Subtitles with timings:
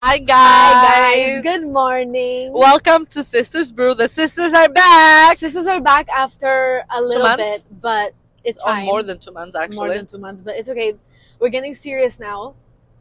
[0.00, 0.36] Hi guys.
[0.36, 2.52] Hi guys, good morning.
[2.52, 3.94] Welcome to Sisters Brew.
[3.94, 5.38] The sisters are back.
[5.38, 8.14] Sisters are back after a little bit, but
[8.44, 8.86] it's Oh, fine.
[8.86, 9.76] more than two months actually.
[9.76, 10.94] More than two months, but it's okay.
[11.40, 12.54] We're getting serious now,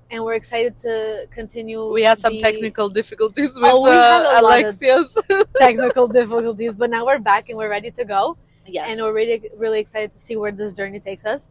[0.10, 1.86] and we're excited to continue.
[1.94, 5.16] we had some the technical difficulties with Oh, we had uh, a lot of- Alexia's.
[5.56, 8.88] technical difficulties, but now we're back and we're ready to go, yes.
[8.90, 11.48] and we're really really excited to see where this journey takes us.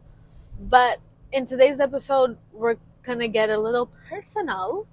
[0.59, 0.99] But
[1.31, 4.85] in today's episode, we're gonna get a little personal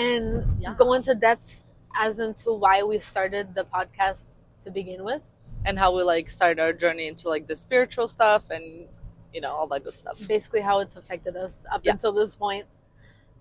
[0.00, 0.74] and Yeah.
[0.76, 1.54] go into depth
[1.98, 4.24] as into why we started the podcast
[4.64, 5.22] to begin with.
[5.64, 8.86] and how we like started our journey into like the spiritual stuff and
[9.34, 10.16] you know all that good stuff.
[10.28, 11.92] basically how it's affected us up Yeah.
[11.92, 12.66] until this point.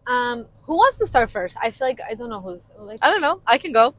[0.08, 1.56] Um, who wants to start first?
[1.62, 3.42] I feel like I don't know who's like I don't know.
[3.46, 3.94] I can go.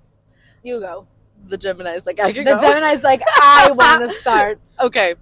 [0.65, 1.07] you go.
[1.47, 2.57] The Gemini is like I can go.
[2.57, 2.67] The go.
[2.75, 4.59] Gemini's like I want to start.
[4.81, 5.15] okay.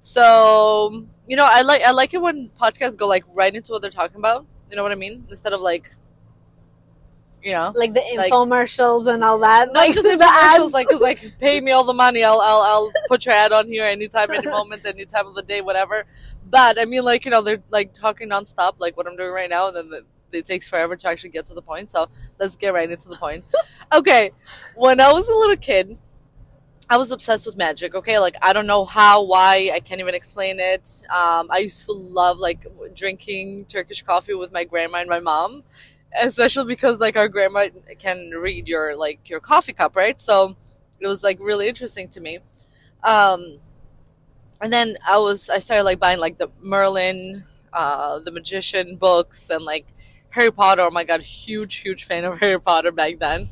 [0.00, 3.82] So you know I like I like it when podcasts go like right into what
[3.82, 4.46] they're talking about.
[4.70, 5.24] You know what I mean?
[5.30, 5.94] Instead of like,
[7.42, 7.72] you know.
[7.74, 9.72] Like the Like- infomercials and all that.
[9.72, 10.72] Not like just the ads.
[10.72, 12.24] like, cause like, pay me all the money.
[12.24, 15.42] I'll, I'll, I'll put your ad on here anytime, any moment, any time of the
[15.42, 16.04] day, whatever.
[16.50, 19.50] But I mean, like, you know, they're like talking nonstop, like what I'm doing right
[19.50, 21.90] now, and then the, it takes forever to actually get to the point.
[21.90, 23.44] So let's get right into the point.
[23.92, 24.30] okay,
[24.74, 25.98] when I was a little kid,
[26.90, 27.94] I was obsessed with magic.
[27.94, 31.02] Okay, like I don't know how, why, I can't even explain it.
[31.10, 35.64] Um, I used to love like drinking Turkish coffee with my grandma and my mom
[36.16, 37.66] especially because like our grandma
[37.98, 40.20] can read your like your coffee cup right?
[40.20, 40.56] So
[41.00, 42.38] it was like really interesting to me.
[43.04, 43.58] Um
[44.60, 49.50] and then i was i started like buying like the merlin uh the magician books
[49.50, 49.86] and like
[50.30, 50.82] harry potter.
[50.82, 53.50] Oh my god huge huge fan of harry potter back then.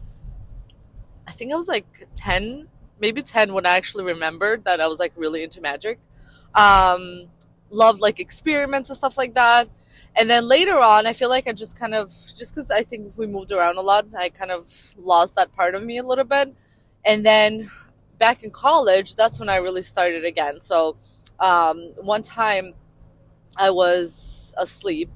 [1.27, 2.68] I think i was like 10
[3.00, 5.98] maybe 10 when i actually remembered that i was like really into magic.
[6.54, 7.27] Um
[7.70, 9.68] loved like experiments and stuff like that
[10.17, 13.12] and then later on i feel like i just kind of just because i think
[13.17, 16.25] we moved around a lot i kind of lost that part of me a little
[16.25, 16.55] bit.
[17.05, 17.70] And then
[18.19, 20.61] back in college that's when i really started again.
[20.61, 20.96] So
[21.39, 22.74] um, one time
[23.57, 25.11] i was asleep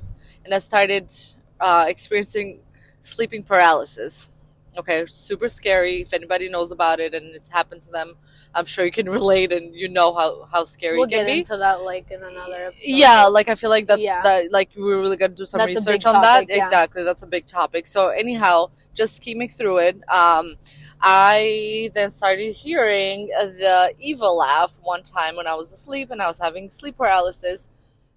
[0.45, 1.13] and i started
[1.61, 2.61] uh, experiencing
[3.01, 4.31] sleeping paralysis
[4.79, 8.15] okay super scary if anybody knows about it and it's happened to them
[8.55, 11.37] i'm sure you can relate and you know how, how scary we'll it can get
[11.39, 12.81] into that like in another episode.
[12.85, 14.23] yeah like i feel like that's Yeah.
[14.23, 16.63] that like we're really gonna do some That's research on topic, that yeah.
[16.63, 20.55] exactly that's a big topic so anyhow just scheming through it um
[21.01, 26.27] i then started hearing the evil laugh one time when i was asleep and i
[26.27, 27.69] was having sleep paralysis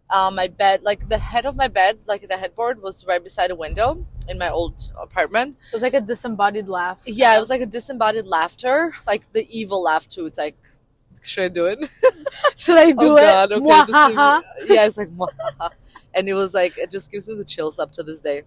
[0.09, 3.52] um, my bed like the head of my bed like the headboard was right beside
[3.52, 6.97] a window in my old apartment It was like a disembodied laugh.
[7.06, 10.58] yeah it was like a disembodied laughter like the evil laugh too it's like
[11.22, 11.80] should i do it
[12.56, 13.22] Should I do oh it?
[13.22, 13.81] god okay
[14.62, 15.72] is, yeah it's like "Mwahaha."
[16.13, 18.44] and it was like it just gives me the chills up to this day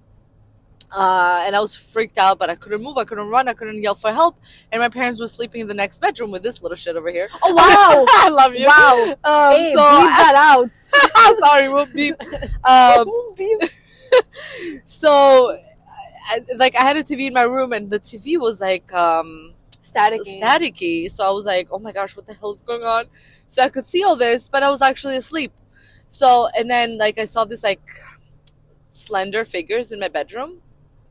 [0.93, 3.83] uh, and I was freaked out, but I couldn't move, I couldn't run, I couldn't
[3.83, 4.39] yell for help,
[4.73, 7.29] and my parents were sleeping in the next bedroom with this little shit over here.
[7.43, 8.05] Oh wow!
[8.25, 8.67] I love you.
[8.67, 9.15] Wow.
[9.25, 11.39] Um, hey, so that out.
[11.41, 12.15] sorry, we'll beep.
[12.65, 13.11] Um,
[14.87, 15.59] so,
[16.29, 19.53] I, like, I had a TV in my room, and the TV was like um,
[19.81, 20.23] Static.
[20.23, 21.11] staticky.
[21.11, 23.07] So I was like, oh my gosh, what the hell is going on?
[23.49, 25.53] So I could see all this, but I was actually asleep.
[26.09, 27.81] So, and then like I saw this like
[28.91, 30.61] slender figures in my bedroom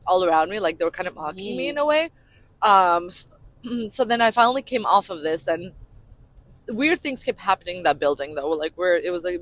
[0.06, 2.10] all around me, like they were kind of mocking me in a way.
[2.62, 3.10] Um,
[3.90, 5.72] so then I finally came off of this, and
[6.68, 8.50] weird things kept happening in that building though.
[8.50, 9.38] Like where it was a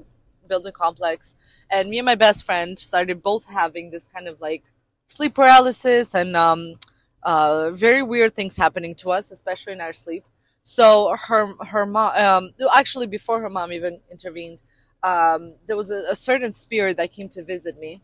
[0.49, 1.35] building complex,
[1.71, 4.63] and me and my best friend started both having this kind of like
[5.07, 6.75] sleep paralysis and um,
[7.23, 10.25] uh, very weird things happening to us, especially in our sleep.
[10.63, 14.63] So her her mom, um, actually before her mom even intervened,
[15.03, 18.01] um, there was a, a certain spirit that came to visit me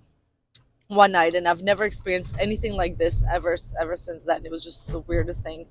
[0.90, 4.44] one night, and I've never experienced anything like this ever ever since then.
[4.44, 5.66] It was just the weirdest thing,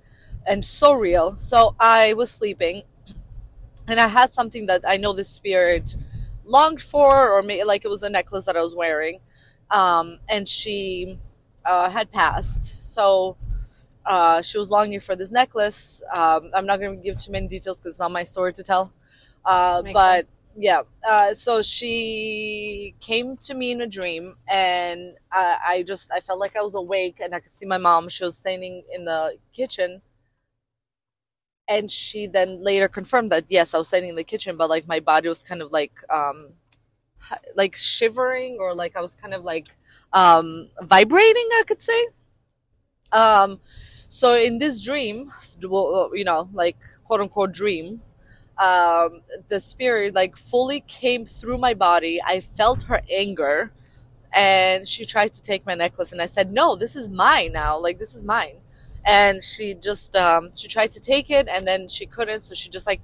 [0.47, 1.37] and so real.
[1.37, 2.83] So I was sleeping,
[3.87, 5.95] and I had something that I know the spirit
[6.45, 9.19] longed for, or maybe like it was a necklace that I was wearing,
[9.69, 11.19] um, and she
[11.65, 12.93] uh, had passed.
[12.93, 13.35] So
[14.05, 16.01] uh, she was longing for this necklace.
[16.13, 18.63] Um, I'm not going to give too many details because it's not my story to
[18.63, 18.93] tell.
[19.45, 20.38] Uh, but sense.
[20.57, 26.19] Yeah, uh, so she came to me in a dream, and I, I just I
[26.19, 28.09] felt like I was awake, and I could see my mom.
[28.09, 30.01] She was standing in the kitchen.
[31.69, 34.87] And she then later confirmed that yes, I was standing in the kitchen, but like
[34.87, 36.53] my body was kind of like um,
[37.55, 39.69] like shivering or like I was kind of like
[40.13, 42.07] um, vibrating, I could say.
[43.11, 43.59] Um,
[44.09, 45.31] so in this dream,
[45.61, 48.01] you know, like quote unquote dream,
[48.59, 52.19] um, the spirit like fully came through my body.
[52.25, 53.71] I felt her anger,
[54.33, 57.79] and she tried to take my necklace and i said no this is mine now.
[57.79, 58.57] Like this is mine.
[59.05, 62.69] And she just um, she tried to take it and then she couldn't so she
[62.69, 63.01] just like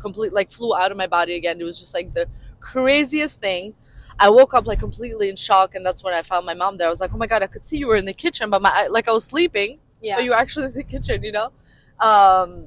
[0.00, 1.60] complete like flew out of my body again.
[1.60, 2.26] It was just like the
[2.60, 3.74] craziest thing.
[4.18, 6.88] I woke up like completely in shock and that's when i found my mom there.
[6.88, 8.60] I was like oh my god i could see you were in the kitchen but
[8.60, 10.16] my like i was sleeping Yeah.
[10.16, 11.52] but you were actually in the kitchen you know?
[12.00, 12.66] Um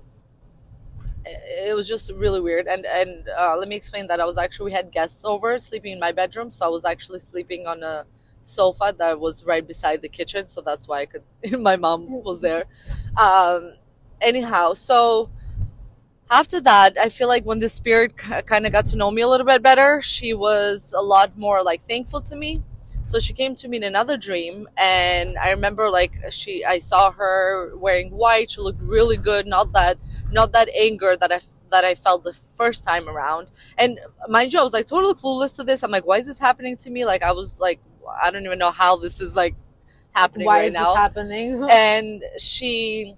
[1.69, 2.67] it was just really weird.
[2.67, 4.19] And and uh, let me explain that.
[4.19, 7.19] I was actually we had guests over sleeping in my bedroom so i was actually
[7.19, 8.05] sleeping on a
[8.43, 11.23] sofa that was right beside the kitchen so that's why i could
[11.59, 12.65] my mom was there.
[13.17, 13.73] Um
[14.21, 15.29] anyhow so
[16.29, 19.21] after that i feel like when the spirit k- kind of got to know me
[19.21, 22.61] a little bit better she was a lot more like thankful to me.
[23.03, 27.11] So she came to me in another dream and i remember like she i saw
[27.11, 29.97] her wearing white she looked really good not that
[30.31, 31.39] not that anger that i
[31.71, 33.51] that i felt the first time around.
[33.77, 35.83] And mind you i was like totally clueless to this.
[35.83, 37.05] I'm like why is this happening to me?
[37.05, 37.79] Like i was like
[38.21, 39.55] i don't even know how this is like
[40.11, 40.89] happening Why right is now.
[40.89, 41.67] this happening?
[41.71, 43.15] and she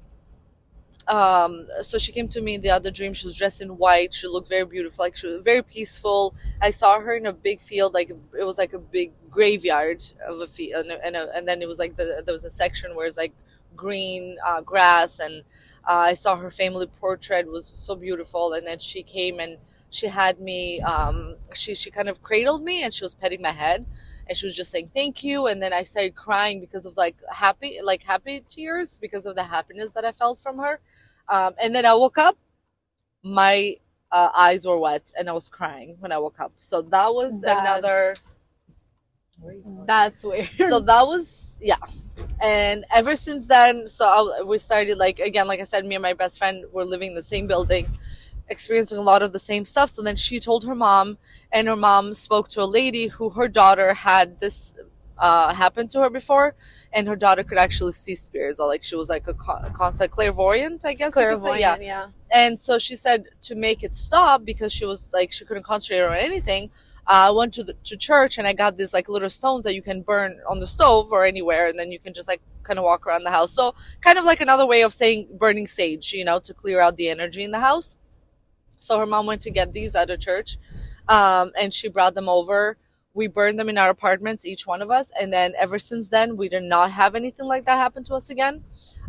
[1.07, 3.13] um so she came to me in the other dream.
[3.13, 4.13] She was dressed in white.
[4.13, 5.04] She looked very beautiful.
[5.04, 6.33] Like she was very peaceful.
[6.62, 10.39] I saw her in a big field like it was like a big graveyard of
[10.42, 13.07] a field and, and, and then it was like the, there was a section where
[13.07, 13.33] it's like
[13.75, 15.44] green uh, grass and
[15.88, 19.58] uh, i saw her family portrait was so beautiful and then she came and
[19.90, 23.52] she had me um she she kind of cradled me and she was petting my
[23.52, 23.86] head
[24.28, 27.16] and she was just saying thank you and then i started crying because of like
[27.31, 30.80] happy like happy tears because of the happiness that i felt from her
[31.30, 32.38] um, and then i woke up
[33.24, 33.76] my
[34.12, 37.42] uh, eyes were wet and i was crying when i woke up so that was
[37.42, 38.16] That's- another
[39.86, 40.50] That's weird.
[40.58, 41.77] so that was yeah.
[42.42, 46.01] And ever since then so I, we started like again like i said me and
[46.01, 47.88] my best friend were living in the same building
[48.50, 49.89] experiencing a lot of the same stuff.
[49.89, 51.18] So then she told her mom
[51.51, 54.74] and her mom spoke to a lady who her daughter had this
[55.18, 56.56] uh, happen to her before
[56.92, 60.12] and her daughter could actually see spirits or like she was like a con- constant
[60.12, 61.25] clairvoyant i guess could say.
[61.25, 62.07] Clairvoyant, yeah yeah.
[62.31, 66.01] and so she said to make it stop because she was like she couldn't concentrate
[66.01, 66.69] on anything.
[67.06, 69.75] Uh, I went to the to church and I got these like little stones that
[69.75, 72.80] you can burn on the stove or anywhere, and then you can just like kind
[72.80, 73.51] of walk around the house.
[73.51, 76.95] So kind of like another way of saying burning sage, you know, to clear out
[76.98, 77.98] the energy in the house.
[78.77, 80.57] So her mom went to get these at a church,
[81.07, 82.77] um, and she brought them over.
[83.15, 86.36] We burned them in our apartments, each one of us, and then ever since then,
[86.36, 88.63] we did not have anything like that happen to us again.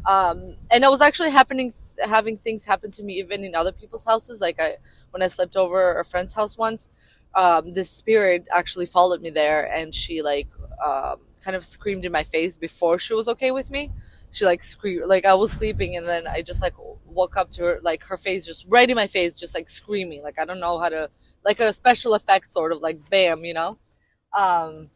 [0.07, 1.73] Um, and it was actually happening,
[2.03, 4.43] having things happen to me even in other people's houses.
[4.43, 4.77] Like I,
[5.11, 6.91] when I slept over a friend's house once,
[7.35, 10.49] um, this spirit actually followed me there, and she like
[10.85, 13.91] um, kind of screamed in my face before she was okay with me.
[14.31, 16.75] She like screamed, like I was sleeping, and then I just like
[17.07, 20.23] woke up to her, like her face just right in my face, just like screaming.
[20.23, 21.09] Like I don't know how to,
[21.43, 23.79] like a special effect sort of like bam, you know.
[24.37, 24.91] Um,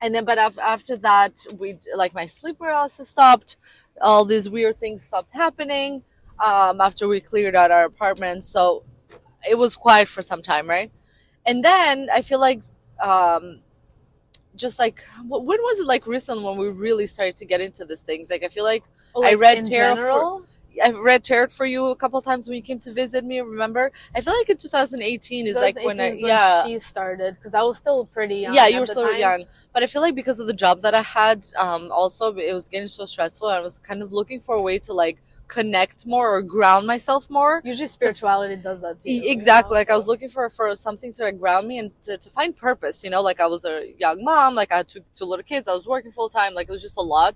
[0.00, 3.56] and then, but af- after that, we like my sleep paralysis stopped.
[4.00, 6.02] All these weird things stopped happening.
[6.44, 8.82] Um, after we cleared out our apartment, so
[9.48, 10.90] it was quiet for some time, right?
[11.46, 12.62] And then I feel like,
[13.00, 13.60] um,
[14.56, 18.00] just like when was it like recently when we really started to get into these
[18.00, 18.28] things?
[18.30, 18.84] Like I feel like
[19.14, 19.96] Oh, I read tarot
[20.40, 20.46] for-.
[20.82, 23.40] I read tarot for you a couple times when you came to visit me.
[23.40, 23.90] Remember?
[24.14, 27.54] I feel like in 2018 is like when I 2018 is yeah she started because
[27.54, 28.54] I was still pretty young.
[28.54, 29.16] yeah you were time.
[29.16, 32.52] young but i feel like because of the job that i had um also it
[32.52, 35.18] was getting so stressful i was kind of looking for a way to like
[35.48, 39.10] connect more or ground myself more Usually spirituality does that too.
[39.10, 41.78] E- you exactly know, like i was looking for for something to like, ground me
[41.78, 44.78] and to, to find purpose you know like i was a young mom like i
[44.78, 47.02] had two, two little kids i was working full time like it was just a
[47.02, 47.34] lot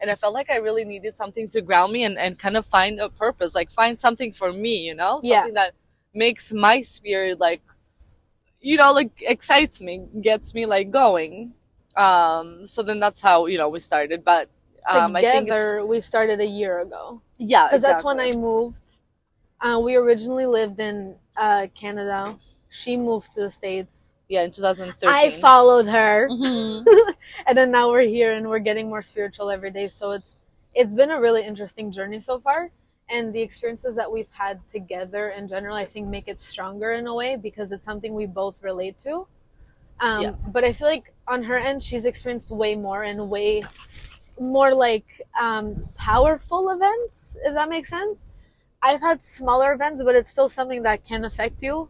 [0.00, 2.66] and i felt like i really needed something to ground me and, and kind of
[2.66, 5.62] find a purpose like find something for me you know something Yeah.
[5.62, 5.74] that
[6.14, 7.62] makes my spirit like
[8.60, 11.52] you know like excites me gets me like going
[11.96, 14.48] um so then that's how you know we started but
[14.88, 18.78] um i think Together, we started a year ago yeah because that's when I moved.
[19.60, 22.38] Uh, we originally lived in uh, Canada.
[22.68, 23.90] She moved to the states.
[24.28, 26.84] Yeah in 2013 I followed her, Mhm.
[27.46, 29.88] and then now we're here and we're getting more spiritual every day.
[29.88, 30.36] So it's
[30.74, 32.70] it's been a really interesting journey so far.
[33.08, 37.06] And the experiences that we've had together in general, I think, make it stronger in
[37.06, 39.26] a way because it's something we both relate to.
[40.00, 40.30] Um, Yeah.
[40.48, 43.62] But I feel like on her end, she's experienced way more and way
[44.40, 45.06] more like
[45.40, 47.14] um, powerful events,
[47.44, 48.18] if that makes sense.
[48.82, 51.88] I've had smaller events, but it's still something that can affect you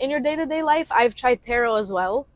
[0.00, 0.90] in your day to day life.
[0.92, 2.26] I've tried tarot as well.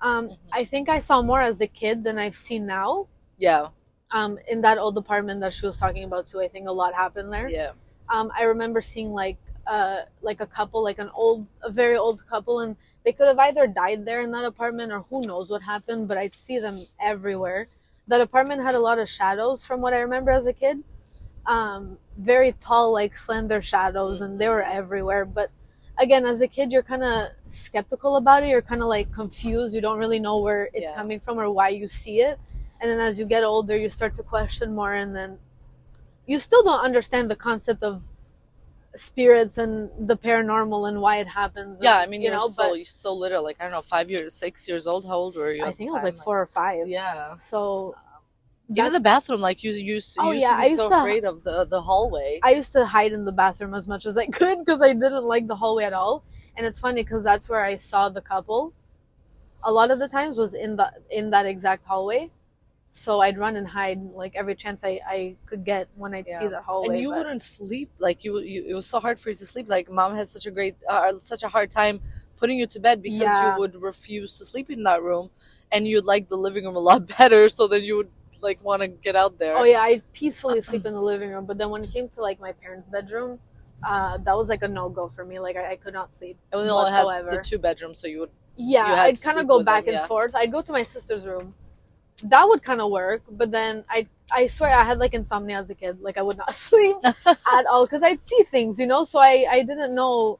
[0.00, 0.38] Um, Mhm.
[0.52, 3.08] I think I saw more as a kid than I've seen now.
[3.38, 3.68] yeah
[4.12, 6.94] Um, in that old apartment that she was talking about too, I think a lot
[6.94, 7.48] happened there.
[7.48, 7.72] yeah
[8.08, 12.26] Um, I remember seeing like uh, like a couple, like an old, a very old
[12.26, 12.74] couple, and
[13.04, 16.08] they could have either died there in that apartment or who knows what happened.
[16.08, 17.68] But I'd see them everywhere.
[18.08, 20.82] That apartment had a lot of shadows, from what I remember as a kid.
[21.46, 25.24] Um, very tall, like slender shadows, and they were everywhere.
[25.24, 25.50] But
[26.00, 28.48] again, as a kid, you're kind of skeptical about it.
[28.48, 29.74] You're kind of like confused.
[29.74, 30.94] You don't really know where it's Yeah.
[30.94, 32.38] coming from or why you see it.
[32.80, 35.38] And then as you get older, you start to question more, and then
[36.26, 38.02] you still don't understand the concept of
[38.96, 41.78] spirits and the paranormal and why it happens.
[41.82, 43.42] Yeah, and, I mean, you you're know, so you're so little.
[43.42, 45.04] Like I don't know, five years, six years old.
[45.06, 45.64] How old were you?
[45.64, 46.14] I think it was time?
[46.14, 46.88] like four or five.
[46.88, 47.34] Yeah.
[47.34, 47.94] So
[48.76, 50.88] Even the bathroom, like you, you used, Oh, used yeah, to I be used so
[50.88, 52.40] to- afraid of the the hallway.
[52.42, 55.24] I used to hide in the bathroom as much as I could because I didn't
[55.24, 56.22] like the hallway at all.
[56.56, 58.72] And it's funny because that's where I saw the couple.
[59.64, 62.30] A lot of the times was in the in that exact hallway,
[62.92, 66.40] so I'd run and hide like every chance I, I could get when I'd Yeah.
[66.40, 66.88] see the hallway.
[66.94, 67.90] and you but- wouldn't sleep.
[67.98, 69.68] Like you, you, it was so hard for you to sleep.
[69.68, 72.00] Like mom had such a great, uh, such a hard time
[72.38, 73.54] putting you to bed because Yeah.
[73.54, 75.30] you would refuse to sleep in that room,
[75.72, 77.48] and you'd like the living room a lot better.
[77.48, 78.10] So then you would
[78.42, 79.56] like want to get out there.
[79.56, 82.20] Oh yeah, I'd peacefully sleep in the living room, but then when it came to
[82.22, 83.38] like my parents' bedroom,
[83.86, 85.38] uh, that was like a no go for me.
[85.38, 86.36] Like I, I could not sleep.
[86.52, 88.30] And we only had the two bedrooms, so you would.
[88.56, 90.06] Yeah, You I'd kind of go with them, back and yeah.
[90.06, 90.34] forth.
[90.34, 91.54] I'd go to my sister's room.
[92.24, 95.70] That would kind of work, but then I I swear I had like insomnia as
[95.70, 96.00] a kid.
[96.02, 99.04] Like I would not sleep at all because I'd see things, you know.
[99.04, 100.38] So I I didn't know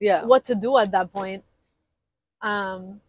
[0.00, 0.24] Yeah.
[0.24, 1.44] what to do at that point.
[2.42, 3.00] Um,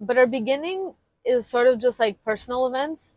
[0.00, 0.94] but our beginning
[1.24, 3.14] is sort of just like personal events,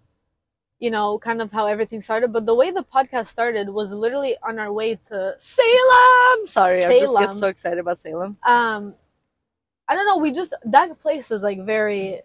[0.82, 2.34] you know, kind of how everything started.
[2.34, 6.46] But the way the podcast started was literally on our way to Salem.
[6.46, 8.36] Sorry, I just get so excited about Salem.
[8.44, 8.96] um,
[9.88, 10.18] I don't know.
[10.18, 12.22] We just that place is like very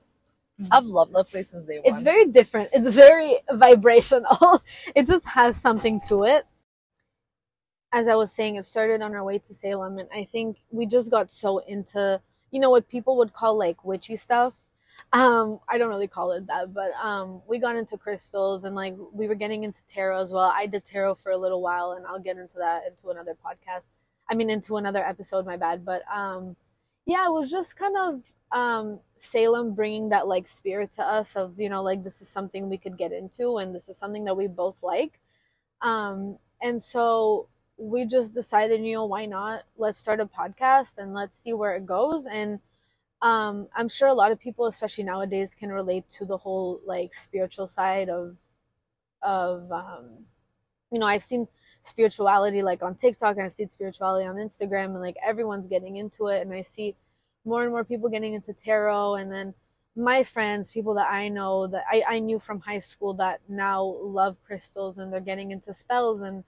[0.70, 1.92] I've loved that place since day one.
[1.92, 2.70] it's very different.
[2.72, 4.62] It's very vibrational.
[4.94, 6.46] it just has something to it.
[7.92, 10.86] As I was saying, it started on our way to Salem, and I think we
[10.86, 12.20] just got so into,
[12.50, 14.54] you know, what people would call like witchy stuff.
[15.12, 18.94] Um, I don't really call it that, but um, we got into crystals and like
[19.12, 20.52] we were getting into tarot as well.
[20.54, 23.82] I did tarot for a little while, and I'll get into that into another podcast.
[24.28, 25.46] I mean, into another episode.
[25.46, 26.56] My bad, but um,
[27.06, 28.22] yeah, it was just kind of
[28.52, 32.68] um Salem bringing that like spirit to us of you know like this is something
[32.68, 35.18] we could get into and this is something that we both like
[35.82, 37.48] um and so
[37.78, 41.74] we just decided you know why not let's start a podcast and let's see where
[41.74, 42.60] it goes and
[43.26, 47.14] um I'm sure a lot of people especially nowadays can relate to the whole like
[47.14, 48.36] spiritual side of
[49.22, 50.04] of um
[50.92, 51.48] you know I've seen
[51.82, 56.28] spirituality like on TikTok and I've seen spirituality on Instagram and like everyone's getting into
[56.28, 56.96] it and I see
[57.44, 59.54] more and more people getting into tarot and then
[59.98, 63.82] my friends people that i know that i, I knew from high school that now
[64.02, 66.44] love crystals and they're getting into spells and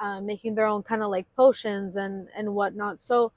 [0.00, 3.00] uh, making their own kind of like potions and and whatnot.
[3.00, 3.32] So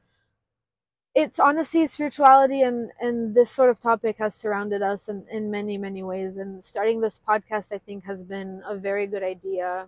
[1.16, 5.78] it's honestly spirituality and and this sort of topic has surrounded us in, in many
[5.78, 6.38] many ways.
[6.38, 9.88] And starting this podcast i think has been a very good idea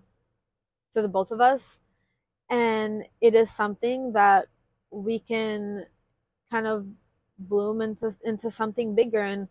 [0.93, 1.77] to the both of us.
[2.49, 4.47] And it is something that
[4.91, 5.85] we can
[6.51, 6.87] kind of
[7.39, 9.19] bloom into into something bigger.
[9.21, 9.47] And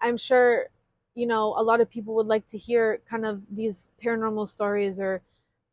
[0.00, 0.66] i'm sure
[1.14, 5.00] you know a lot of people would like to hear kind of these paranormal stories
[5.00, 5.22] or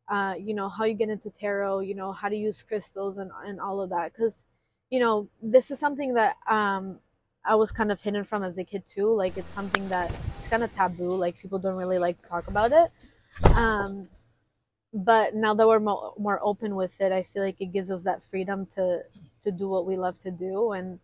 [0.08, 3.30] uh, you know how you get into tarot you know how to use crystals and,
[3.46, 4.12] and all of that.
[4.12, 4.36] Because
[4.90, 6.98] you know this is something that um
[7.44, 10.48] i was kind of hidden from as a kid too like it's something that it's
[10.48, 12.90] kind of taboo like people don't really like to talk about it
[13.56, 14.08] um
[14.92, 18.02] but now that we're mo- more open with it i feel like it gives us
[18.02, 19.02] that freedom to
[19.42, 20.98] to do what we love to do and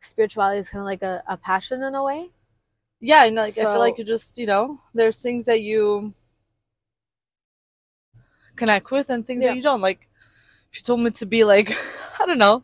[0.00, 2.30] spirituality is kind of like a, a passion in a way
[3.04, 6.14] yeah, and like I feel like you just you know there's things that you
[8.54, 9.50] connect with and things Yeah.
[9.50, 9.80] that you don't.
[9.80, 10.08] Like
[10.70, 11.72] if you told me to be like
[12.20, 12.62] I don't know,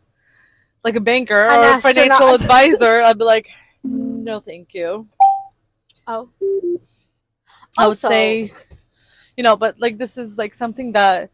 [0.89, 3.47] like a banker An or a financial advisor, I'd be like,
[3.83, 5.07] no, thank you.
[6.07, 6.29] oh
[7.77, 8.51] I would Also- say,
[9.37, 11.29] you know, but like this is like something that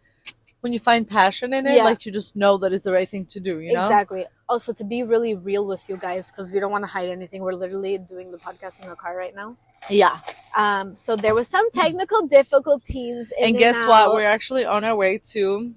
[0.61, 1.83] when you find passion in it, Yeah.
[1.83, 3.59] like you just know that is the right thing to do.
[3.59, 6.83] You know, exactly also to be really real with you guys because we don't want
[6.83, 9.57] to hide anything we're literally doing the podcast in the car right now
[9.89, 10.19] yeah.
[10.55, 14.13] um so there was some technical difficulties in And guess what?
[14.13, 15.73] We're actually on our way to.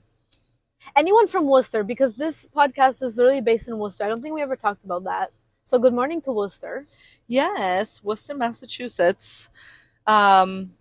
[0.96, 4.04] Anyone from Worcester because this podcast is really based in Worcester.
[4.04, 5.32] I don't think we ever talked about that.
[5.64, 6.86] So good morning to Worcester.
[7.26, 9.50] Yes, Worcester, Massachusetts.
[10.06, 10.72] Um,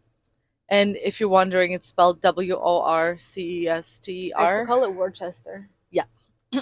[0.70, 4.62] and if you're wondering, it's spelled W O R C E S T I used
[4.62, 5.70] to call it Worcester.
[5.92, 6.04] Yeah,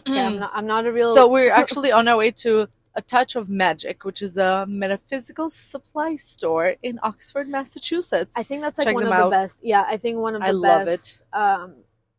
[0.08, 0.52] I'm not.
[0.54, 1.14] I'm not a real.
[1.16, 5.50] So we're actually on our way to a touch of magic, which is a metaphysical
[5.50, 8.34] supply store in Oxford, Massachusetts.
[8.36, 9.60] I think that's like check one of the best.
[9.62, 11.22] Yeah, I think one of the I love best.
[11.34, 11.76] Um,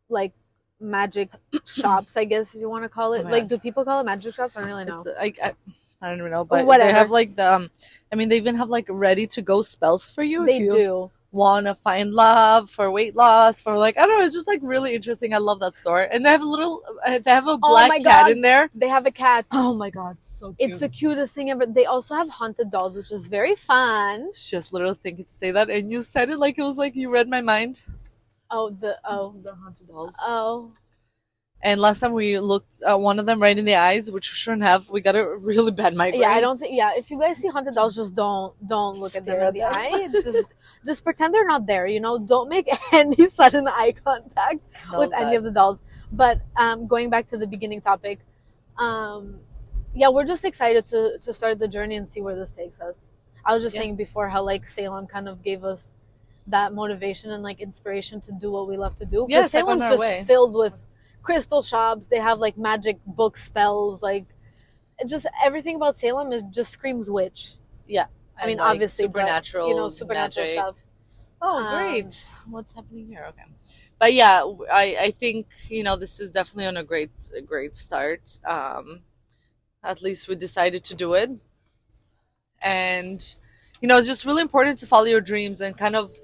[0.09, 0.33] like
[0.81, 1.31] magic
[1.65, 3.25] shops, I guess if you want to call it.
[3.27, 3.49] Oh like, God.
[3.51, 4.57] do people call it magic shops?
[4.57, 4.97] I don't really know.
[4.97, 5.53] It's I, I
[6.03, 6.93] I don't even know, but Whatever.
[6.93, 7.71] they have like the um,
[8.13, 10.71] I mean they even have like ready to go spells for you they if you
[10.71, 11.11] do.
[11.33, 14.61] want to find love for weight loss for like I don't know it's just like
[14.63, 15.33] really interesting.
[15.33, 17.89] I love that store and they have a little uh, they have a black Oh
[17.89, 18.31] my cat God.
[18.31, 18.69] in there.
[18.75, 19.47] They have a cat.
[19.53, 20.71] Oh my god, so cute.
[20.71, 21.65] It's the cutest thing ever.
[21.65, 24.27] They also have haunted dolls, which is very fun.
[24.29, 26.95] It's just little thinking to say that and you said it like it was like
[26.95, 27.81] you read my mind.
[28.51, 30.15] Oh, the oh the haunted dolls.
[30.21, 30.73] oh.
[31.63, 34.35] And last time we looked at one of them right in the eyes, which we
[34.37, 34.89] shouldn't have.
[34.91, 36.21] We got a really bad migraine.
[36.21, 36.77] Yeah, I don't think.
[36.77, 39.63] Yeah, if you guys see haunted dolls, just don't don't look at them in the
[39.63, 39.83] at them.
[39.95, 40.09] eye.
[40.13, 40.39] Just
[40.85, 41.87] just pretend they're not there.
[41.87, 44.61] You know, don't make any sudden eye contact
[44.91, 45.37] That with any bad.
[45.37, 45.79] of the dolls.
[46.13, 48.21] But um, going back to the beginning topic,
[48.79, 49.41] um,
[49.95, 52.97] yeah, we're just excited to to start the journey and see where this takes us.
[53.45, 53.81] I was just Yeah.
[53.81, 55.83] saying before how like Salem kind of gave us
[56.49, 59.21] that motivation and like inspiration to do what we love to do.
[59.23, 60.25] 'Cause Yeah, like, Salem's our just way.
[60.27, 60.75] filled with
[61.23, 62.07] crystal shops.
[62.09, 64.25] They have like magic book spells, like
[65.07, 67.55] just everything about Salem is just screams witch.
[67.87, 68.07] Yeah,
[68.39, 70.59] I And, mean, like, obviously, but, supernatural, you know, supernatural magic.
[70.59, 70.85] stuff.
[71.43, 72.27] Oh, Um, great!
[72.49, 73.25] What's happening here?
[73.29, 73.45] Okay,
[73.99, 77.77] but yeah, I I think you know this is definitely on a great a great
[77.77, 78.41] start.
[78.47, 79.03] Um,
[79.83, 81.31] at least we decided to do it,
[82.63, 83.37] and
[83.81, 86.17] you know it's just really important to follow your dreams and kind of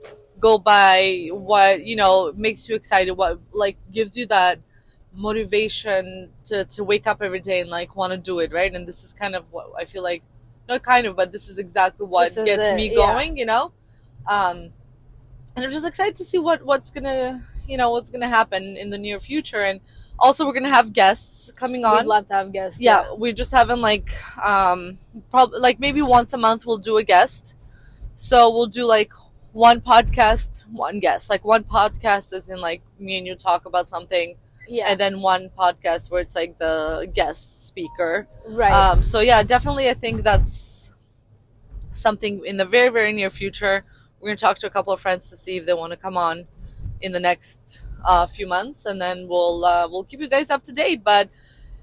[0.42, 4.58] go by what you know makes you excited, what like gives you that
[5.14, 8.74] motivation to to wake up every day and like want to do it, right?
[8.74, 10.22] And this is kind of what I feel like.
[10.68, 12.96] Not kind of, but this is exactly what gets it, me yeah.
[12.96, 13.36] going.
[13.36, 13.72] You know,
[14.26, 14.72] um,
[15.56, 18.90] and I'm just excited to see what what's gonna you know what's gonna happen in
[18.90, 19.80] the near future, and
[20.18, 21.98] also we're gonna have guests coming on.
[21.98, 22.80] We'd love to have guests.
[22.80, 24.10] yeah, we're just haven't like
[24.42, 24.98] um
[25.30, 27.56] probably like maybe once a month we'll do a guest.
[28.16, 29.12] So we'll do like
[29.52, 31.28] one podcast, one guest.
[31.30, 34.36] Like one podcast is in like me and you talk about something,
[34.68, 38.28] yeah, and then one podcast where it's like the guest speaker.
[38.50, 38.72] right.
[38.72, 40.92] Um, so yeah, definitely, I think that's
[41.92, 43.84] something in the very, very near future.
[44.20, 46.16] We're gonna talk to a couple of friends to see if they want to come
[46.16, 46.46] on
[47.02, 50.64] in the next uh, few months, and then we'll uh, we'll keep you guys up
[50.64, 51.02] to date.
[51.04, 51.28] But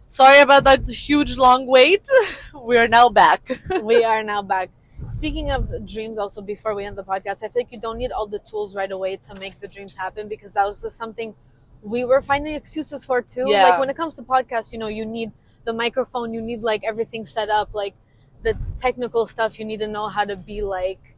[0.08, 2.08] sorry about that huge long wait.
[2.62, 3.42] We are now back.
[3.84, 4.70] we are now back.
[5.12, 8.12] Speaking of dreams, also before we end the podcast, I feel like you don't need
[8.12, 11.34] all the tools right away to make the dreams happen because that was just something
[11.82, 13.46] we were finding excuses for too.
[13.48, 13.64] Yeah.
[13.64, 15.32] Like when it comes to podcasts, you know, you need
[15.66, 17.96] the microphone, you need like everything set up, like
[18.44, 19.60] the technical stuff.
[19.60, 21.09] You need to know how to be like.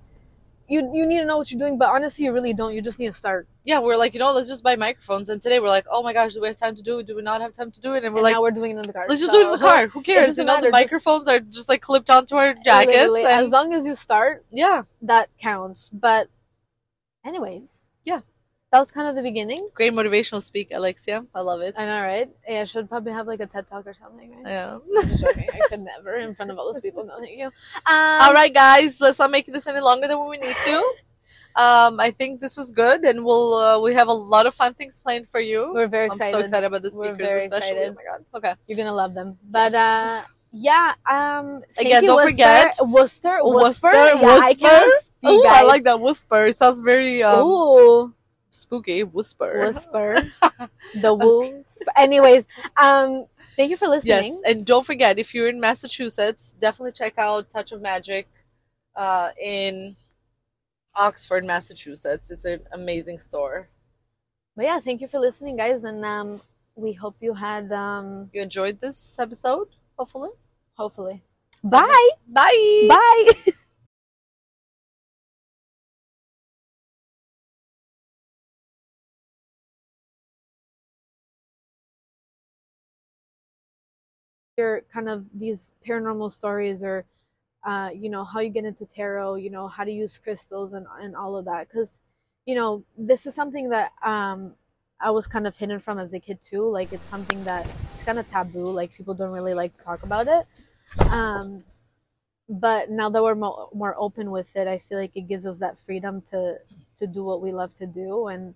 [0.71, 2.73] You, you need to know what you're doing, but honestly, you really don't.
[2.73, 3.45] You just need to start.
[3.65, 5.27] yeah, we're like, you know, let's just buy microphones.
[5.27, 7.07] And today we're like, oh my gosh, do we have time to do it?
[7.07, 8.05] Do we not have time to do it?
[8.05, 9.05] And we're and like, now we're doing it in the car.
[9.09, 9.87] let's just So- do it in the car.
[9.87, 10.37] Who cares?
[10.37, 12.95] know, matter, the just- microphones are just like clipped onto our jackets.
[12.95, 15.89] Literally, as long as you start, yeah, that counts.
[15.91, 16.29] But,
[17.25, 17.80] anyways.
[18.71, 19.59] That was kind of the beginning.
[19.73, 21.25] great motivational speak, Alexia.
[21.35, 21.75] I love it.
[21.77, 22.29] I know, right?
[22.47, 24.51] Yeah, I should probably have like a TED talk or something, right?
[24.51, 24.77] Yeah.
[24.77, 25.37] I'm.
[25.53, 27.03] I could never in front of all those people.
[27.05, 27.47] No, thank you.
[27.47, 30.77] Um, All right, guys, let's not make this any longer than we need to.
[31.57, 34.73] Um, I think this was good, and we'll uh, we have a lot of fun
[34.73, 35.71] things planned for you.
[35.73, 36.33] We're very I'm excited.
[36.33, 37.47] so excited about the speakers, especially.
[37.83, 37.89] excited.
[37.91, 38.25] Oh my god.
[38.35, 38.53] Okay.
[38.67, 39.37] You're gonna love them.
[39.49, 40.23] But Yes.
[40.23, 40.93] uh, yeah.
[41.09, 42.31] Um, Again, don't Worcester.
[42.31, 43.39] forget- Worcester.
[43.43, 43.91] Worcester, Worcester.
[43.91, 44.59] Yeah, I Whisper.
[44.67, 46.45] can't speak, Oh, I like that whisper.
[46.45, 48.13] It sounds very um, Ooh,
[48.51, 49.03] spooky.
[49.03, 49.67] Whisper.
[49.67, 50.17] whisper.
[51.01, 51.81] the wolves.
[51.97, 52.45] Anyways,
[52.79, 54.09] um, thank you for listening.
[54.09, 54.41] Yes, listening.
[54.45, 58.27] and don't forget if you're in Massachusetts, definitely check out Touch of Magic
[58.95, 59.95] uh, in
[60.95, 62.29] Oxford, Massachusetts.
[62.31, 63.69] It's an amazing store.
[64.55, 66.41] But yeah, thank you for listening, guys, and um,
[66.75, 70.31] we hope you had um, You enjoyed this episode, hopefully.
[70.73, 71.23] hopefully.
[71.63, 72.09] Bye.
[72.27, 72.87] Bye.
[72.89, 73.53] Bye.
[84.61, 86.97] Your kind of these paranormal stories or
[87.69, 90.85] uh, you know how you get into tarot you know how to use crystals and,
[91.03, 91.67] and all of that.
[91.67, 91.89] Because
[92.47, 94.39] you know this is something that um,
[95.07, 96.63] i was kind of hidden from as a kid too.
[96.77, 98.69] Like it's something that it's kind of taboo.
[98.79, 100.43] Like people don't really like to talk about it.
[101.19, 101.63] Um,
[102.49, 105.57] but now that we're mo- more open with it i feel like it gives us
[105.59, 106.57] that freedom to
[107.01, 108.27] to do what we love to do.
[108.27, 108.53] And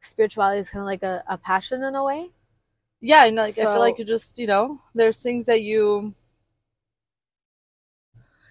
[0.00, 2.30] spirituality is kind of like a, a passion in a way
[3.02, 6.14] Yeah, and like I feel like you just, you know, there's things that you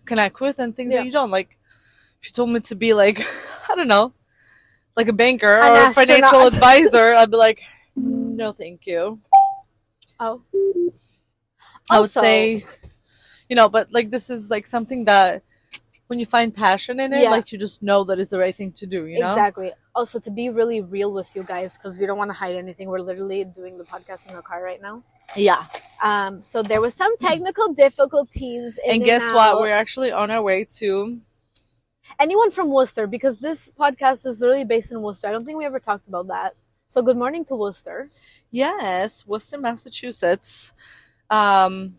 [0.05, 0.99] connect with and things Yeah.
[0.99, 1.31] that you don't.
[1.31, 1.57] Like
[2.21, 3.21] if you told me to be like,
[3.69, 4.13] I don't know,
[4.97, 7.61] like a banker An or a financial advisor, I'd be like,
[7.95, 9.21] no, thank you.
[10.19, 10.41] oh
[11.89, 12.65] I would say,
[13.47, 15.43] you know, but like this is like something that,
[16.11, 17.29] when you find passion in it, Yeah.
[17.29, 19.05] like you just know that it's the right thing to do.
[19.07, 19.29] You know.
[19.29, 19.71] Exactly.
[19.95, 22.89] Also, to be really real with you guys, because we don't want to hide anything,
[22.89, 25.03] we're literally doing the podcast in the car right now.
[25.37, 25.63] Yeah.
[26.03, 28.77] Um, so there was some technical difficulties.
[28.83, 29.57] in And guess what?
[29.61, 31.21] We're actually on our way to.
[32.19, 35.27] anyone from Worcester because this podcast is really based in Worcester.
[35.29, 36.55] I don't think we ever talked about that.
[36.89, 38.09] So good morning to Worcester.
[38.49, 40.73] Yes, Worcester, Massachusetts.
[41.29, 41.95] Um,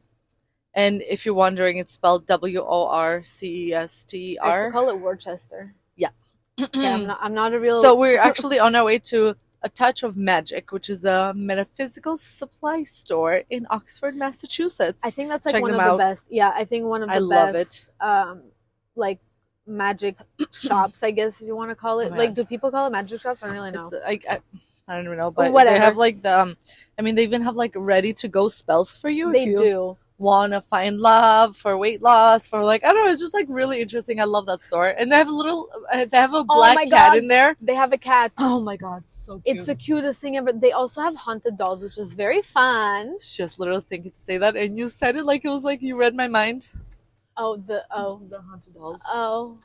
[0.74, 4.52] and if you're wondering, it's spelled W O R C E S T I to
[4.52, 4.72] R.
[4.72, 5.74] call it Worcester.
[6.74, 7.18] Yeah, I'm not.
[7.22, 7.82] I'm not a real.
[7.82, 12.16] So we're actually on our way to a touch of magic, which is a metaphysical
[12.16, 15.00] supply store in Oxford, Massachusetts.
[15.02, 16.26] I think that's like Check one of them the best.
[16.28, 17.88] Yeah, I think one of the I love best.
[18.00, 18.42] Um,
[18.96, 19.20] like
[19.66, 20.16] magic
[20.52, 22.12] shops, I guess if you want to call it.
[22.12, 23.42] Oh, like, do people call it magic shops?
[23.42, 23.82] I don't really know.
[23.82, 24.38] It's, I, I,
[24.88, 25.78] I don't even know, but Whatever.
[25.78, 26.40] they have like the.
[26.40, 26.56] Um,
[26.98, 29.32] I mean, they even have like ready to go spells for you.
[29.32, 29.96] they if you do.
[30.22, 33.10] Want to find love for weight loss for like I don't know.
[33.12, 34.20] It's just like really interesting.
[34.20, 35.68] I love that store, and they have a little.
[35.92, 37.16] Uh, they have a black Oh cat God.
[37.18, 37.56] in there.
[37.60, 38.30] They have a cat.
[38.38, 39.56] Oh my god, so cute.
[39.56, 40.52] It's the cutest thing ever.
[40.52, 43.14] They also have haunted dolls, which is very fun.
[43.16, 45.82] It's just literally thinking to say that, and you said it like it was like
[45.82, 46.68] you read my mind.
[47.36, 49.00] Oh, the oh the haunted dolls.
[49.08, 49.58] oh.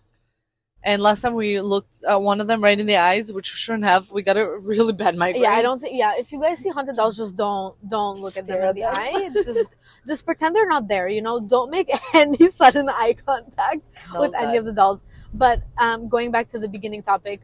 [0.84, 3.58] And last time we looked at one of them right in the eyes, which we
[3.58, 4.10] shouldn't have.
[4.12, 5.44] We got a really bad migraine.
[5.44, 5.98] Yeah, I don't think.
[5.98, 8.82] Yeah, if you guys see haunted dolls, just don't don't look at them in the
[8.82, 8.94] them.
[8.96, 9.30] eye.
[9.34, 9.60] Just
[10.08, 11.08] just pretend they're not there.
[11.08, 15.02] You know, don't make any sudden eye contact How's with any of the dolls.
[15.34, 17.42] But um, going back to the beginning topic,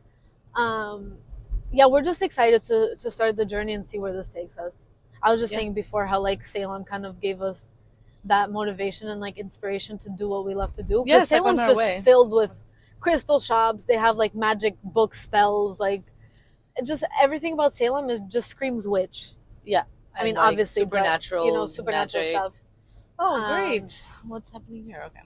[0.56, 1.17] um,
[1.71, 4.76] yeah, we're just excited to to start the journey and see where this takes us.
[5.21, 5.60] I was just Yeah.
[5.60, 7.60] saying before how like Salem kind of gave us
[8.26, 11.04] that motivation and like inspiration to do what we love to do.
[11.06, 12.02] Yeah, Salem's just way.
[12.04, 12.52] filled with
[12.99, 13.84] crystal shops.
[13.86, 16.04] They have like magic book spells, like
[16.84, 19.32] just everything about Salem is just screams witch.
[20.15, 22.36] I mean, like, obviously, but, supernatural, you know, supernatural magic.
[22.36, 22.62] stuff.
[23.19, 24.06] Oh, Um, great!
[24.28, 25.04] What's happening here?
[25.08, 25.21] Okay,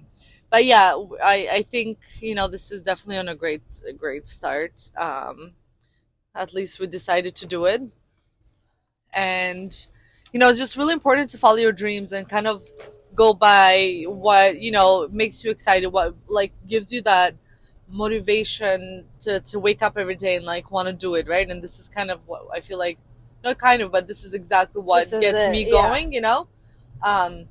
[0.49, 4.27] but yeah, I I think you know this is definitely on a great a great
[4.27, 4.91] start.
[4.97, 5.53] Um,
[6.35, 7.81] at least we decided to do it,
[9.13, 9.87] and
[10.33, 12.63] you know it's just really important to follow your dreams and kind of
[13.15, 17.35] go by what you know makes you excited, what like gives you that
[17.89, 21.49] motivation to to wake up every day and like want to do it, right?
[21.49, 22.97] And this is kind of what I feel like.
[23.43, 25.71] Not kind of, but this is exactly what gets it, me yeah.
[25.71, 26.13] going.
[26.13, 26.47] You know.
[27.03, 27.47] Um,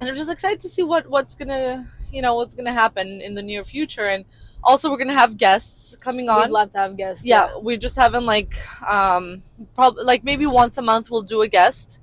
[0.00, 3.34] and I'm just excited to see what what's gonna you know what's gonna happen in
[3.34, 4.24] the near future, and
[4.62, 6.42] also we're gonna have guests coming on.
[6.42, 7.24] We'd love to have guests.
[7.24, 8.54] yeah, we're just haven't like
[8.86, 9.42] um
[9.74, 12.00] probably like maybe once a month we'll do a guest.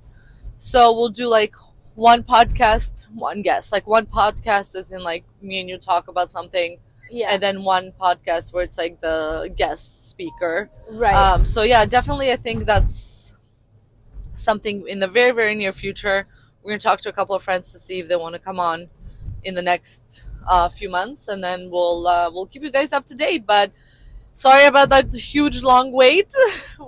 [0.58, 1.54] So we'll do like
[1.94, 3.70] one podcast, one guest.
[3.70, 6.78] Like one podcast is in like me and you talk about something,
[7.10, 10.70] yeah, and then one podcast where it's like the guest speaker.
[10.92, 11.14] right.
[11.14, 13.34] Um, so yeah, definitely, I think that's
[14.36, 16.26] something in the very, very near future.
[16.62, 18.60] We're gonna talk to a couple of friends to see if they want to come
[18.60, 18.88] on
[19.42, 23.06] in the next uh, few months, and then we'll uh, we'll keep you guys up
[23.06, 23.44] to date.
[23.46, 23.72] But
[24.32, 26.32] sorry about that huge long wait.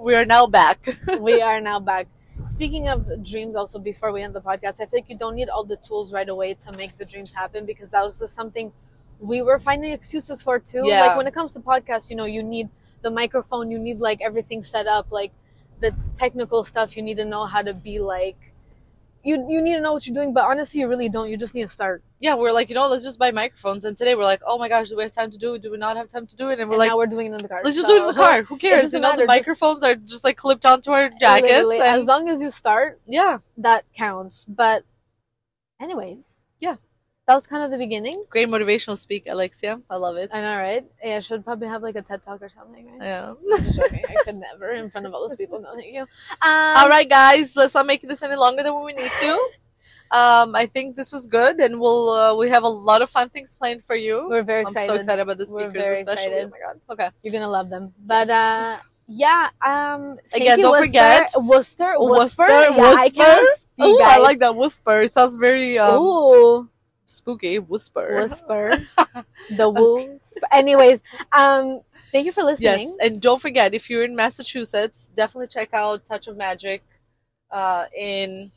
[0.06, 0.78] We are now back.
[1.20, 2.06] we are now back.
[2.48, 5.64] Speaking of dreams, also before we end the podcast, I think you don't need all
[5.64, 8.72] the tools right away to make the dreams happen because that was just something
[9.20, 10.82] we were finding excuses for too.
[10.84, 11.00] Yeah.
[11.00, 12.68] Like when it comes to podcasts, you know, you need
[13.06, 15.32] the microphone, you need like everything set up, like
[15.84, 15.90] the
[16.22, 16.96] technical stuff.
[16.96, 18.36] You need to know how to be like.
[19.28, 21.28] You, you need to know what you're doing, but honestly, you really don't.
[21.28, 21.98] You just need to start.
[22.26, 23.84] yeah, we're like, you know, let's just buy microphones.
[23.84, 25.62] And today we're like, oh my gosh, do we have time to do it?
[25.62, 26.60] Do we not have time to do it?
[26.60, 27.60] And we're and like, now we're doing it in the car.
[27.64, 28.42] let's just So- do it in the car.
[28.44, 28.92] Who cares?
[28.92, 31.50] You know, matter, the just- microphones are just like clipped onto our jackets.
[31.54, 34.44] Literally, as long as you start, yeah, that counts.
[34.62, 34.84] But,
[35.80, 36.24] anyways,
[36.60, 36.76] Yeah.
[37.26, 38.14] That was kind of the beginning.
[38.30, 39.80] great motivational speak, Alexia.
[39.90, 40.30] I love it.
[40.32, 40.84] I know, right?
[41.02, 43.02] Yeah, I should probably have like a TED talk or something, right?
[43.02, 43.30] Yeah.
[43.30, 43.94] I'm.
[44.10, 45.60] I could never in front of all those people.
[45.60, 46.02] No, thank you.
[46.02, 46.08] Um,
[46.78, 49.32] All right, guys, let's not make this any longer than we need to.
[50.12, 53.28] Um, I think this was good, and we'll uh, we have a lot of fun
[53.30, 54.26] things planned for you.
[54.28, 54.88] We're very I'm excited.
[54.90, 56.02] so excited about the speakers, especially.
[56.38, 56.44] excited.
[56.46, 56.80] Oh my god.
[56.90, 57.10] Okay.
[57.24, 57.92] You're gonna love them.
[58.06, 58.30] But Yes.
[58.30, 59.48] uh, yeah.
[59.66, 60.18] Um.
[60.32, 60.86] Again, don't Worcester.
[60.86, 61.94] forget- Worcester.
[61.98, 62.46] Worcester, Worcester.
[62.48, 63.14] Yeah, I Worcester.
[63.16, 65.00] can't speak, Oh, I like that whisper.
[65.02, 66.68] It sounds very um, Ooh,
[67.06, 67.58] spooky.
[67.58, 68.22] Whisper.
[68.22, 68.72] whisper.
[69.56, 70.36] the wolves.
[70.52, 71.00] Anyways,
[71.32, 71.80] um,
[72.12, 72.64] thank you for listening.
[72.64, 72.96] Yes, listening.
[73.00, 76.82] and don't forget if you're in Massachusetts, definitely check out Touch of Magic
[77.50, 78.50] uh, in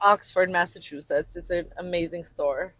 [0.00, 1.36] Oxford, Massachusetts.
[1.36, 2.74] It's an amazing store.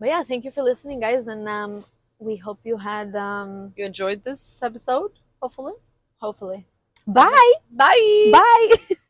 [0.00, 1.84] But yeah, thank you for listening, guys, and um,
[2.18, 5.74] we hope you had um, You enjoyed this episode, hopefully.
[6.18, 6.66] hopefully.
[7.06, 7.52] Bye.
[7.70, 8.30] Bye.
[8.32, 8.96] Bye.